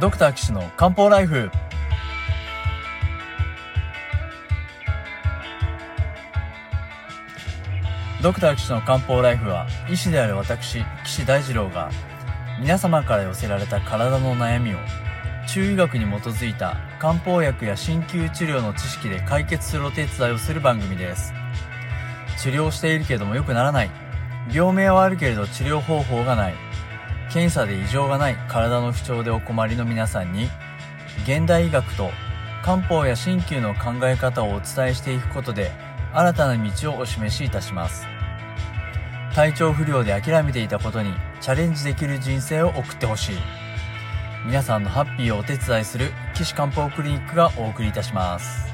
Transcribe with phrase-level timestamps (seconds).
[0.00, 1.50] ドクター騎士の漢方ライフ。
[8.22, 11.90] ドクター騎士の漢方ライフは医師である私岸大二郎が
[12.60, 14.78] 皆様から寄せられた体の悩みを
[15.48, 21.32] 中医学に基づいた漢方薬や鍼灸治療の知識で解決するお手伝いをする番組です。
[22.40, 23.90] 治療しているけれども良くならない。
[24.52, 26.54] 病名はあるけれど治療方法がない。
[27.30, 30.48] 検査で異常がない体の不調でお困りの皆さんに
[31.24, 32.10] 現代医学と
[32.62, 35.70] 漢方や鍼灸の考え方をお伝えしていくことで
[36.12, 38.06] 新たな道をお示しいたします。
[39.34, 43.36] 体調不良で諦めていたことにチャレンジできる人生を送ってほしい。
[44.46, 48.67] 皆さんのハッピーをお手伝いする岸漢方クリニックがお送りいたします。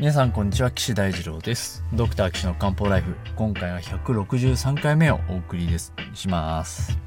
[0.00, 1.84] 皆さんこんにちは岸大二郎です。
[1.92, 3.14] ドクター岸の漢方ライフ。
[3.36, 5.92] 今回は163回目をお送りです。
[6.14, 6.98] します。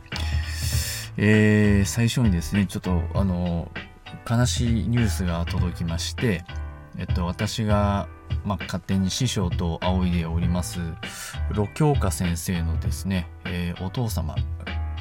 [1.17, 3.71] えー、最初にですねちょっとあの
[4.29, 6.45] 悲しいニュースが届きまして
[6.95, 8.07] えっと私が
[8.45, 10.79] まあ、勝手に師匠と仰いでおります
[11.51, 14.35] 盧京香先生のですね、えー、お父様、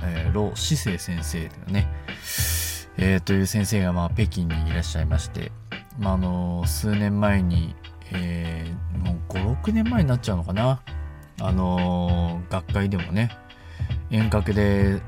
[0.02, 1.88] えー、盧志生先生だよね、
[2.96, 5.52] えー、という先生がまあ北京にいらっしゃいまして
[5.98, 7.74] まあ、あの数年前に、
[8.12, 10.80] えー、もう56年前になっちゃうのかな。
[11.40, 13.30] あの学会でもね
[14.10, 15.00] 遠隔で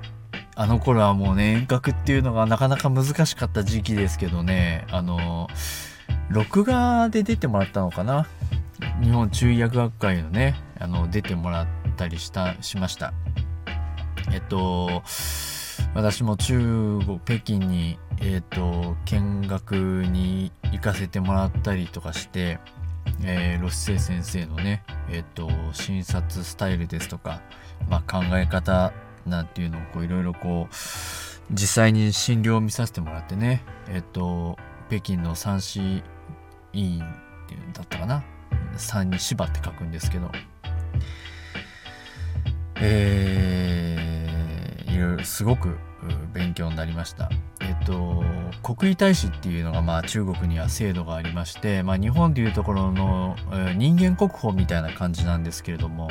[0.56, 5.48] あの頃はもうね遠隔っていうのがなかなか難しかった時期ですけどねあの
[6.30, 8.26] 録画で出てもらったのかな。
[9.00, 13.12] 日本中医薬学会のねあの出てもらったりしたしました。
[14.32, 15.02] えっと
[15.94, 22.58] 私も中国北京にえ、ー、と見学に行かせてもらったりとかして、
[23.22, 27.42] えー、ロシセ先生のねえ、ー、と診察スタイルですとか、
[27.88, 28.92] まあ、考え方
[29.24, 30.74] なんていうのをいろいろこう
[31.52, 34.56] 実際に診療を見させてもらってねえっ、と
[34.88, 36.02] 北京の三子
[36.72, 38.24] 医院っていうだったかな？
[38.76, 40.30] 三に芝って書くんですけど。
[42.76, 43.53] えー、
[44.94, 45.76] いろいろすごく
[46.32, 47.30] 勉強になりました。
[47.60, 48.22] えっと
[48.62, 56.08] 国威大使っていうのがまあ中国には制度がありまして、まあ、日本でいうところの、え、人間国宝みたいな感じなんですけれども、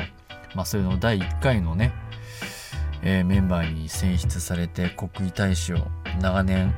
[0.54, 1.92] まあ、それの第1回のね、
[3.02, 5.78] えー、メンバーに選出されて国威大使を
[6.20, 6.74] 長年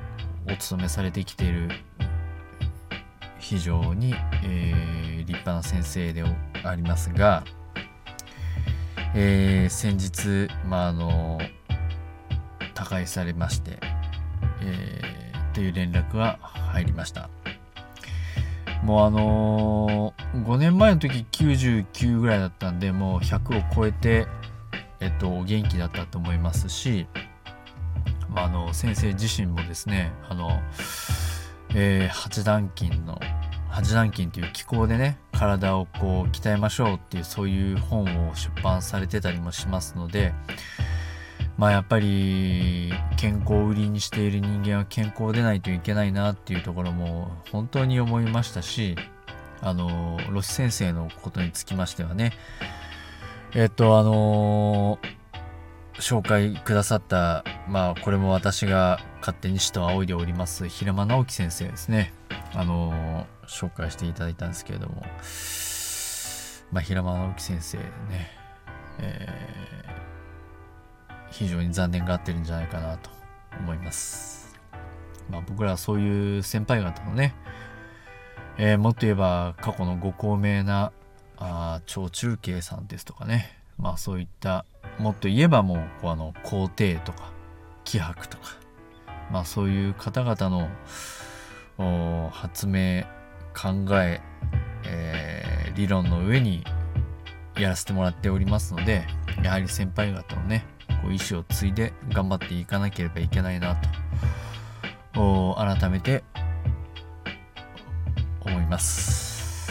[0.49, 1.69] お務めされてきている
[3.39, 4.15] 非常に、
[4.45, 6.25] えー、立派な先生で
[6.65, 7.45] ありますが、
[9.15, 11.39] え、先日、ま、あの
[12.77, 13.79] 他界されまして、
[14.61, 17.31] えー、という連絡が入りました。
[18.85, 24.27] もうあのー、5年前の時99ぐらいだったんでもう100を超えて
[25.01, 27.07] えっとお元気だったと思いますし、
[28.29, 30.61] まあ、あの先生自身もですねあの、
[31.75, 33.19] えー、八段筋の
[33.71, 40.33] 八段筋という気候でね体をこう鍛えましょうっていうそういう本を出版されてたりもしますので
[41.57, 48.97] まあやっぱり健康を売りにしている人間は健康でないといけないなっていうところも本当に思いましたし
[49.63, 52.33] あのロシ先生のことにつきましてはね。
[53.55, 54.99] えっとあの
[55.95, 62.13] 紹介くださったまあこれも私が勝手に死と仰いでおります平間直樹先生ですね。
[62.55, 65.07] あの紹介していただいたんですけれども。
[66.71, 68.31] まあ平間直樹先生ね。
[68.99, 70.16] えー
[71.39, 73.11] 非常に残念がってるんじゃないかなと
[73.61, 74.59] 思います。
[75.31, 77.35] まあ、僕らはそういう先輩方のね、
[78.57, 80.93] えー、もっと言えば過去のご高名な
[81.37, 84.65] あ超中継さんですとかね、まあそういった
[84.99, 87.33] もっと言えばもうこうあの皇帝とか
[87.85, 88.45] 気迫とか、
[89.31, 93.05] まあそういう方々の発明
[93.53, 94.23] 考え
[94.85, 96.65] えー、理論の上に
[97.59, 99.05] やらせてもらっておりますので
[99.43, 100.65] やはり先輩方のね
[101.07, 103.77] こう意思を継いで頑張っていかなければいけないな
[105.13, 106.25] と改めて
[108.45, 109.71] 思います。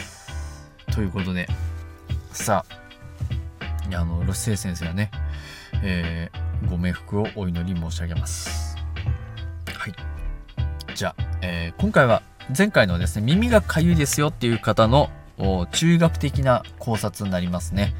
[0.93, 1.49] ということで
[2.31, 2.63] さ
[3.91, 5.11] ああのロシセイ先生はね、
[5.83, 8.77] えー、ご冥福をお祈り申し上げます。
[9.77, 9.93] はい。
[10.95, 12.21] じゃあ、えー、今回は
[12.57, 15.09] 前回のですね耳がかゆいですよっていう方の
[15.71, 17.93] 中学的な考察になりますね。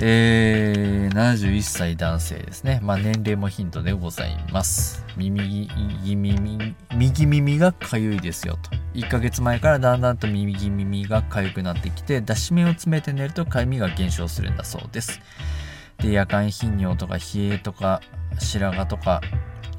[0.00, 2.80] えー、71歳男性ですね。
[2.82, 5.04] まあ、年齢もヒントでございます。
[5.16, 8.70] 耳、右耳、右耳がかゆいですよと。
[8.94, 15.20] 1ヶ月前からだんだんと右耳がかゆくなってきて、脱脂麺を詰めて寝るとかゆみが減少するんだそうです。
[15.98, 18.00] で、夜間頻尿とか冷えとか
[18.38, 19.20] 白髪とか、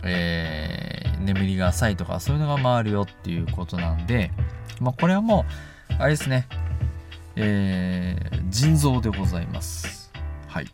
[0.03, 4.31] えー、眠りが浅いとか、そういうのが回るよっていうことなんで、
[4.79, 5.45] まあ、これはも
[5.89, 6.47] う、あれですね、
[7.35, 10.11] えー、腎臓でございます。
[10.47, 10.67] はい。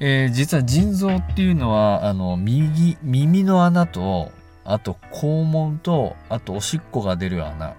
[0.00, 4.32] えー、実は腎臓っていうのは、あの、右、耳の穴と、
[4.64, 7.74] あと肛門と、あとおしっこが出る穴。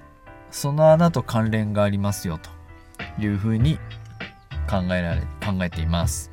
[0.51, 3.77] その穴と関連がありますよ、というふうに
[4.69, 6.31] 考えられ、考えています。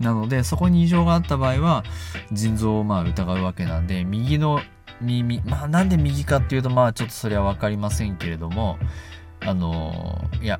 [0.00, 1.84] なので、そこに異常があった場合は、
[2.32, 4.60] 腎臓をまあ疑うわけなんで、右の
[5.00, 8.78] 耳、まあなんで右かっていうと、まあちょっとそれは分かりませんけれども、
[9.46, 10.58] あのいや、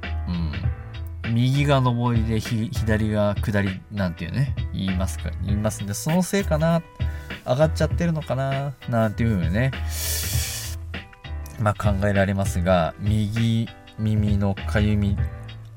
[1.26, 6.82] うん、右が上りで左が下りなんていうね、言いますか、言いますんで、そのせいかな、
[7.46, 9.70] 上がっちゃってるのかな、なんていうふうにね、
[11.60, 15.16] まあ考えられますが、右耳のかゆみ、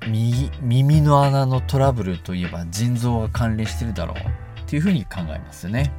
[0.07, 4.17] 右、耳の穴のトラブルといえば腎臓が関連してるだろう
[4.61, 5.93] っていうふうに考えますよね。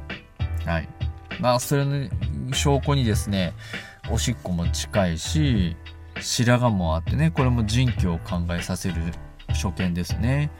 [0.65, 0.89] はい。
[1.39, 2.09] まあそれの
[2.53, 3.53] 証拠にですね、
[4.09, 5.77] おしっこも近いし、
[6.21, 8.95] 白髪もあってね、これも腎気を考えさせる
[9.49, 10.51] 初見ですね。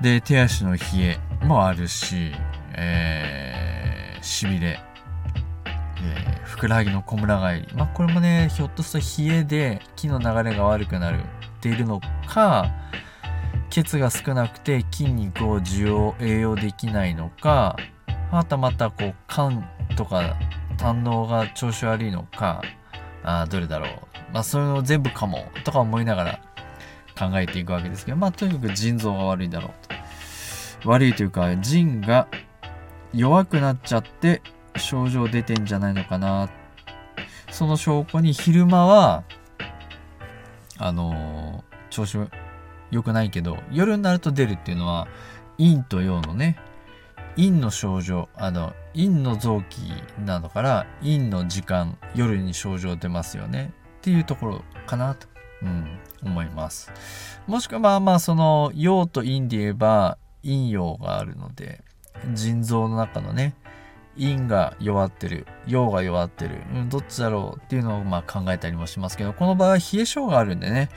[0.00, 2.32] で、手足の冷えもあるし、
[2.74, 4.80] えー、しびれ、
[6.00, 7.74] えー、ふくらはぎのこむら返り。
[7.74, 11.22] まあ、これもね、ひょっとすると冷えで気の流れが悪くなるっ
[11.60, 12.70] ているのか、
[13.70, 17.76] 血が少なくて筋肉を需要、栄養できないのか、
[18.30, 19.62] はたまたこう、肝
[19.96, 20.36] とか
[20.76, 22.62] 胆のが調子悪いのか、
[23.24, 24.07] あどれだろう。
[24.32, 26.40] まあ、そういうの全部かも、とか思いながら
[27.18, 29.88] 考えていくわけですけど、まあとにかく腎臓が悪いだろう
[30.82, 30.88] と。
[30.88, 32.28] 悪いというか、腎が
[33.12, 34.42] 弱くなっちゃって
[34.76, 36.48] 症状出てんじゃないのかな。
[37.50, 39.24] その証拠に昼間は、
[40.76, 42.18] あのー、調子
[42.90, 45.08] 良くないけど、夜になると出るっていうのは、
[45.58, 46.56] 陰と陽のね、
[47.36, 49.78] 陰の症状、あの、陰の臓器
[50.24, 53.72] なのから、陰の時間、夜に症状出ますよね。
[53.98, 55.26] っていうところかなと。
[55.62, 55.98] うん。
[56.24, 56.92] 思います。
[57.46, 61.82] もしくはまあまあその陽と陰で言えば陰陽があるので
[62.32, 63.54] 腎臓の中のね
[64.16, 70.90] 陰が弱ってる陽が弱ってる、うん、どっちだろうっていうのをまあ考えたりもしますけどこの場合は冷え性があるんでね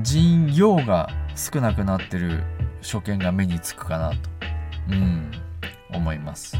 [0.00, 2.44] 腎陽が少なくなってる
[2.82, 4.16] 所見が目につくかなと、
[4.90, 5.30] うん、
[5.92, 6.56] 思います。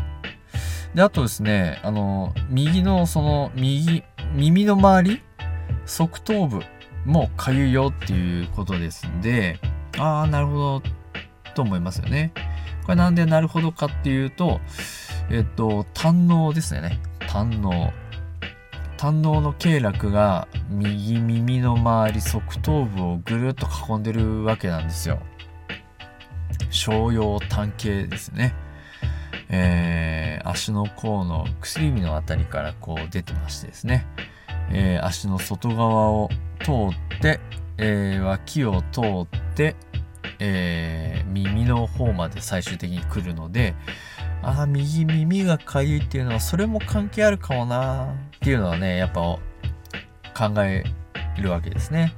[0.94, 4.04] で、あとですね、あの、右のその右、
[4.34, 5.22] 耳の周り
[5.86, 6.60] 側頭部
[7.04, 9.58] もかゆいよっていうことですんで、
[9.98, 10.82] ああ、なるほど、
[11.54, 12.32] と思いますよね。
[12.84, 14.60] これなんでなるほどかっていうと、
[15.30, 17.00] えっと、胆のですね。
[17.28, 17.92] 胆の。
[18.96, 25.18] 胆のの経絡が右耳の周り側頭部をぐるっと囲んでるわけなんですよ。
[26.70, 28.54] 商用胆経ですね。
[29.48, 34.06] えー、足の甲の薬指のあたりからこう出てましてですね。
[34.72, 36.28] えー、足の外側を
[36.62, 37.40] 通って、
[37.78, 39.76] えー、脇を通って、
[40.38, 43.74] えー、耳の方まで最終的に来るので、
[44.42, 49.40] ああ、右耳がかゆいっていうのは、それも関係あるかもなっていうのはね、やっぱ考
[50.64, 50.84] え
[51.40, 52.14] るわけですね。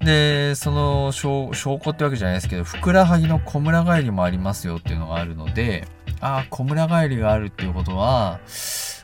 [0.00, 5.88] で、その証拠ってわけじゃないですけど、ふくらはぎのこむら返りもありますよっていうのがあるので、
[6.20, 8.40] ああ、こむら返りがあるっていうことは、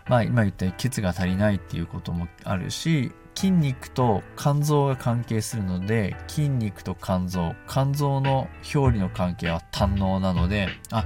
[0.09, 11.05] まあ今言ったように血が足りないっていうこともあるし、筋肉と肝臓が関係するので、筋肉と肝臓、肝臓の表裏の関係は胆のなので、あ、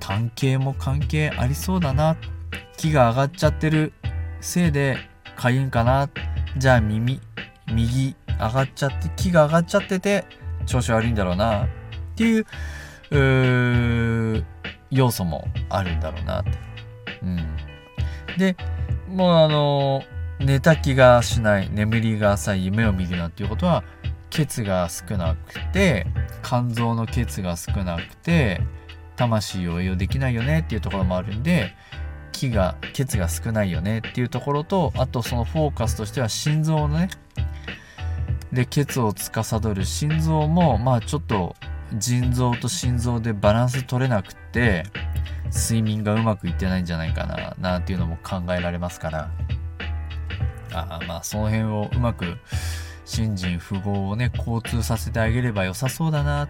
[0.00, 2.16] 胆系も関係ありそうだな。
[2.76, 3.92] 気が上がっちゃってる
[4.40, 4.98] せいで
[5.36, 6.08] かゆいんかな。
[6.56, 7.20] じゃあ耳、
[7.72, 10.24] 右上がっちゃって、気が上がっちゃってて
[10.66, 11.64] 調子悪いんだろうな。
[11.64, 11.68] っ
[12.16, 12.46] ていう、
[14.38, 14.44] う
[14.90, 16.44] 要素もあるんだろうな。
[17.22, 17.73] うん。
[18.38, 18.56] で、
[19.08, 20.02] もうあの
[20.40, 23.84] 寝た気がしない、眠りが浅い、夢を見るなっていうことは、
[24.30, 26.06] 血が少なくて、
[26.42, 28.60] 肝臓の血が少なくて、
[29.16, 31.74] 魂を栄養できないよねっていうところもあるんで、
[32.32, 37.08] 気が、血が少ないよねっていうところと、あとそのフォーカスとしては心臓のね、
[38.52, 41.54] で、血を司る心臓も、まあちょっと
[41.94, 44.84] 腎臓と心臓でバランス取れなくて、
[45.52, 49.30] 睡眠がうまくいってないんじゃないかな、なんていうのも考えられますから、
[50.72, 52.38] あまあその辺をうまく
[53.04, 56.48] 新人符号をね交通させてあげれば良さそうだな。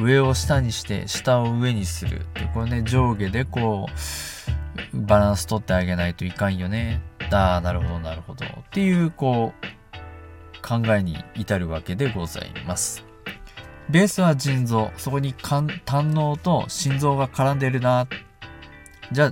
[0.00, 2.26] 上を下にして下を上にする。
[2.34, 3.88] でこれね上下でこ
[4.92, 7.02] うバランス取ってあげないといかんよね。
[7.32, 8.44] ああなるほどなるほど。
[8.46, 13.09] っていうこう考えに至るわけでございます。
[13.90, 14.90] ベースは腎臓。
[14.96, 15.66] そこに胆
[16.10, 18.06] のと心臓が絡んでるな。
[19.12, 19.30] じゃあ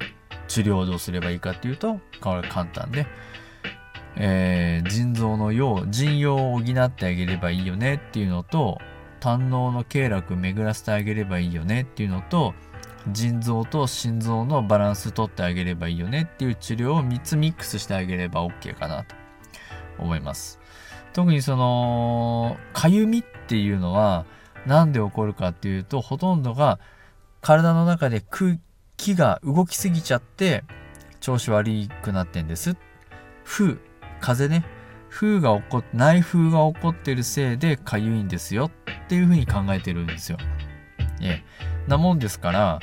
[0.49, 3.07] 治療をどうすればいいかっていうとこれ簡単で、
[4.17, 8.79] えー、腎臓の用腎用を補ってあげればいいよねっていうのと
[9.21, 12.55] 胆のの経絡巡らせてあげればいいよねっていうのと
[13.13, 19.19] 腎臓と心臓のバランス取ってあげればいいよねっていう治療を3つミックスしてあげれば OK かなと。
[19.99, 20.59] 思います。
[21.13, 24.25] 特にそのかゆみっていうのは
[24.69, 26.79] 何で起こるかっていうとほとんどが
[27.41, 28.59] 体の中で空
[28.97, 30.63] 気が動きすぎちゃって
[31.21, 31.73] 調子悪
[32.03, 32.77] くなってんです。
[33.45, 33.79] 風
[34.21, 34.65] 風ね。
[35.11, 38.67] 風が起こっ内風が起こってるせいでかゆいんですよ。
[38.67, 40.37] っていうふうに考えてるんですよ。
[41.23, 41.45] ええ、
[41.89, 42.81] なもんですから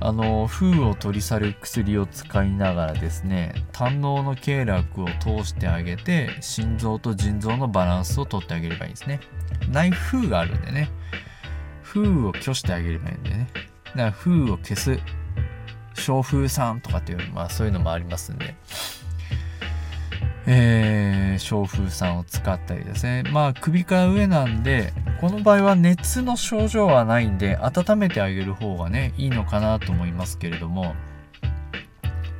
[0.00, 9.20] あの風を取り去る薬を使いながらですね胆のの経絡を通してあげて心臓と腎臓のバランスを取ってあげればいいですね。
[9.70, 10.90] 内風があるんでね。
[12.02, 13.48] 風を拒してあげればいいんでね。
[13.86, 14.98] だから風を消す。
[15.94, 18.54] 小風酸とかっていうまあそういうのもありますんで。
[20.50, 23.22] えー、小風酸を使ったりですね。
[23.30, 30.94] まあ首から上なんでこの場合は熱の症状はないんで温めてあげる方がねいいのかなと思いますけれども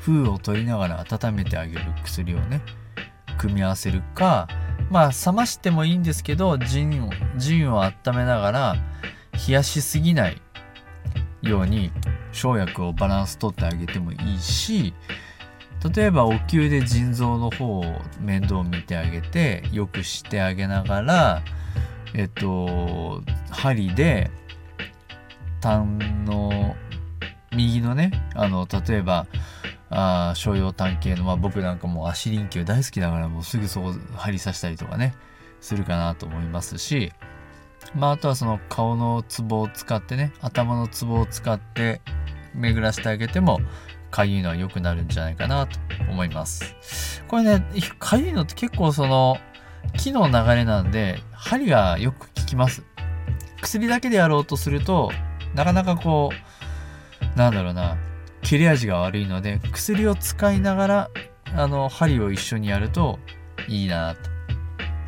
[0.01, 2.63] 風を取りながら温めてあげる薬をね
[3.37, 4.49] 組み合わせるか
[4.91, 8.77] まあ冷ましてもいいんですけどジンをジンを温めながら
[9.47, 10.41] 冷やしすぎない
[11.43, 11.91] ように
[12.33, 14.95] 生薬をバランス取ってあげてもいいし
[15.95, 17.85] 例えばお灸で腎臓の方を
[18.21, 21.43] 面倒を見てあげてよくしてあげながら
[22.15, 24.31] えっと針で
[25.61, 26.75] 痰の
[27.55, 29.27] 右のねあの例えば
[29.91, 35.15] あ商用炭系の、まあ、僕なんかもう足輪球大好きだからもうすぐそこ針刺したりとかね
[35.61, 37.13] するかなと思いますし
[37.95, 42.01] まああとはその顔のツボを使ってね頭のツボを使って
[42.55, 43.61] 巡らせてあげても
[44.11, 45.79] かゆいのは良くなるんじゃないかなと
[46.11, 47.23] 思います。
[47.29, 47.65] これね
[47.99, 49.37] かゆいのって結構その
[49.97, 52.85] 木の流れなんで針がよく効きます。
[53.61, 55.11] 薬だけでやろうとすると
[55.55, 56.31] なかなかこ
[57.35, 57.97] うなんだろうな
[58.43, 61.11] 切れ味が悪いので薬を使いながら
[61.55, 63.19] あの針を一緒にやると
[63.67, 64.38] いいなと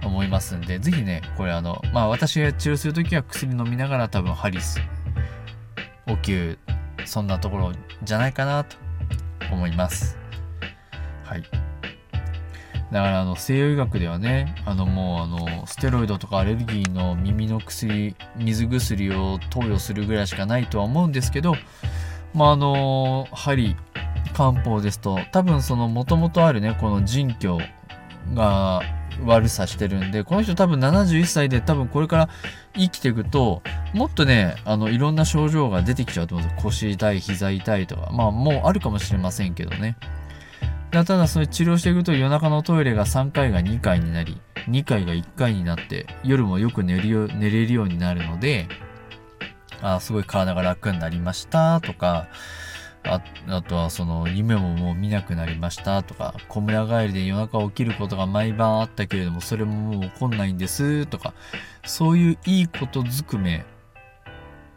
[0.03, 4.81] 思いますんで是非ねこれあのまあ私が治療する時は薬飲みながら多分針す
[6.09, 6.59] お灸
[7.05, 8.77] そんなところじゃないかなと
[9.53, 10.19] 思います。
[11.25, 11.43] はい。
[12.93, 21.55] だからあの西洋医学ではねあのもうあのステロイドとかアレルギーの耳の薬水薬を投与するぐらいしかないとは思うんですけど
[22.35, 23.77] まああの針
[24.35, 27.59] 漢方ですと多分そのもともとあるねこの腎虚
[28.35, 28.83] が
[29.25, 32.29] 悪さしてるんでこの人多分71歳で多分これから
[32.75, 33.63] 生きていくと
[33.95, 36.63] もっとねあのいろんな症状が出てきちゃうと思うんですよ。
[36.63, 38.11] 腰痛い膝痛いとか。
[38.13, 39.97] まあもうあるかもしれませんけどね。
[40.91, 48.67] ただそれ治療していくと夜中のトイレが3回が2回になり2回が1回になって夜もよく寝るよ寝れるようになるので
[49.81, 52.27] あすごい体が楽になりましたとか
[53.05, 61.33] ああとはその夢ももう見なくなりましたとか小村帰りで夜中起きることが毎晩あったけれどもそれももう起こんないんですとか
[61.85, 63.65] そういういいことずくめ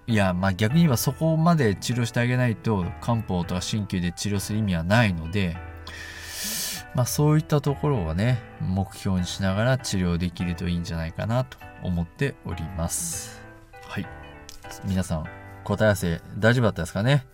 [0.08, 5.58] いやまあ逆に言えばそこまで治療してあげないと漢方とか鍼灸で治療する意味はないので
[6.96, 13.42] まあそういったところをね、目標にしながら治療できるといいんじゃないかなと思っております。
[13.88, 14.06] はい。
[14.86, 15.26] 皆さん、
[15.64, 17.26] 答え合わせ大丈夫だったですかね？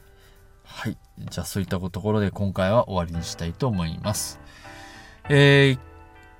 [0.69, 0.97] はい。
[1.17, 4.39] じゃあそういったところで今回は終わりにしたいと思います。
[5.27, 5.79] えー、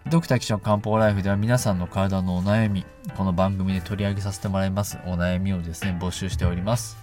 [0.09, 2.86] ドクター岸の漢方ライフでは皆さんの体のお悩み、
[3.17, 4.98] この番組で取り上げさせてもらいます。
[5.05, 6.98] お悩みをですね、募集しております。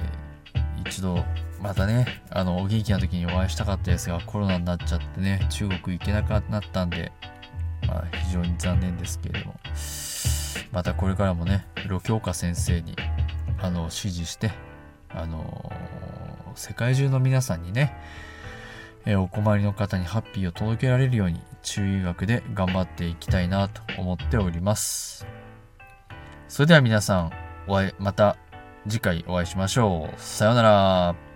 [0.85, 1.23] 一度、
[1.61, 7.11] またね、あの、お元気な時にお会いしたかったですが、コロナになっちゃってね、中国行けなくなったんで、
[7.87, 9.55] まあ、非常に残念ですけれども、
[10.71, 12.95] またこれからもね、ロ京香先生に、
[13.59, 14.51] あの、指示して、
[15.09, 15.71] あの、
[16.55, 17.93] 世界中の皆さんにね、
[19.09, 25.25] えお困りの方にハッピーを届けられるように、中医学で頑張っていきたいなと思っております。
[26.49, 27.31] それでは皆さん、
[27.67, 28.35] お会い、また
[28.85, 30.21] 次回お会いしましょう。
[30.21, 31.26] さようなら。